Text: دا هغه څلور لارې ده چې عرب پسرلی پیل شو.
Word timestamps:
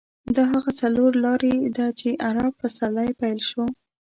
دا 0.35 0.43
هغه 0.53 0.71
څلور 0.81 1.11
لارې 1.25 1.55
ده 1.77 1.87
چې 1.99 2.09
عرب 2.27 2.53
پسرلی 2.61 3.09
پیل 3.19 3.39
شو. 3.49 3.63